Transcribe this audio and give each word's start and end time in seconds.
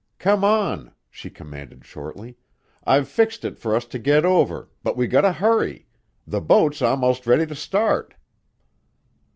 "Come 0.17 0.43
on," 0.43 0.95
she 1.11 1.29
commanded 1.29 1.85
shortly. 1.85 2.35
"I've 2.85 3.07
fixed 3.07 3.45
it 3.45 3.59
for 3.59 3.75
us 3.75 3.85
to 3.85 3.99
get 3.99 4.25
over, 4.25 4.71
but 4.81 4.97
we 4.97 5.05
gotta 5.05 5.31
hurry. 5.31 5.85
The 6.25 6.41
boat's 6.41 6.81
a'most 6.81 7.27
ready 7.27 7.45
to 7.45 7.53
start." 7.53 8.15